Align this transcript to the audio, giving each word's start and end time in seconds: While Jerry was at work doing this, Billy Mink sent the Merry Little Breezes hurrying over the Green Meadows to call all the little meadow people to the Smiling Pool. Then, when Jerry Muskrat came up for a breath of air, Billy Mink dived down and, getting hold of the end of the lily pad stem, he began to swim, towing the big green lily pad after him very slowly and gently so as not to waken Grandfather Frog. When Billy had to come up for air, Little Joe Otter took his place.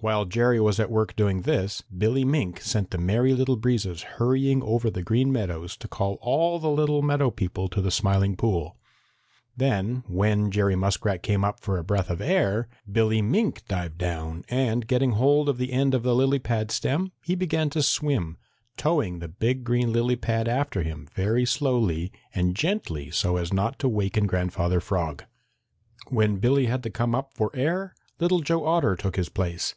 While 0.00 0.24
Jerry 0.24 0.58
was 0.58 0.80
at 0.80 0.90
work 0.90 1.14
doing 1.14 1.42
this, 1.42 1.82
Billy 1.82 2.24
Mink 2.24 2.60
sent 2.60 2.90
the 2.90 2.98
Merry 2.98 3.34
Little 3.34 3.54
Breezes 3.56 4.02
hurrying 4.02 4.60
over 4.60 4.90
the 4.90 5.02
Green 5.02 5.30
Meadows 5.30 5.76
to 5.76 5.86
call 5.86 6.18
all 6.20 6.58
the 6.58 6.70
little 6.70 7.02
meadow 7.02 7.30
people 7.30 7.68
to 7.68 7.80
the 7.80 7.90
Smiling 7.92 8.34
Pool. 8.34 8.76
Then, 9.56 10.02
when 10.08 10.50
Jerry 10.50 10.74
Muskrat 10.74 11.22
came 11.22 11.44
up 11.44 11.60
for 11.60 11.78
a 11.78 11.84
breath 11.84 12.10
of 12.10 12.20
air, 12.20 12.68
Billy 12.90 13.22
Mink 13.22 13.64
dived 13.68 13.96
down 13.98 14.42
and, 14.48 14.88
getting 14.88 15.12
hold 15.12 15.48
of 15.48 15.56
the 15.58 15.72
end 15.72 15.94
of 15.94 16.02
the 16.02 16.16
lily 16.16 16.40
pad 16.40 16.72
stem, 16.72 17.12
he 17.24 17.36
began 17.36 17.70
to 17.70 17.82
swim, 17.82 18.38
towing 18.76 19.18
the 19.20 19.28
big 19.28 19.62
green 19.62 19.92
lily 19.92 20.16
pad 20.16 20.48
after 20.48 20.82
him 20.82 21.06
very 21.14 21.44
slowly 21.44 22.10
and 22.34 22.56
gently 22.56 23.08
so 23.12 23.36
as 23.36 23.52
not 23.52 23.78
to 23.78 23.88
waken 23.88 24.26
Grandfather 24.26 24.80
Frog. 24.80 25.22
When 26.08 26.38
Billy 26.38 26.66
had 26.66 26.82
to 26.82 26.90
come 26.90 27.14
up 27.14 27.34
for 27.34 27.52
air, 27.54 27.94
Little 28.18 28.40
Joe 28.40 28.64
Otter 28.66 28.96
took 28.96 29.14
his 29.14 29.28
place. 29.28 29.76